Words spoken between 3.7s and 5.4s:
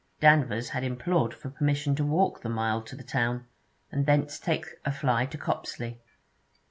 and thence take a fly to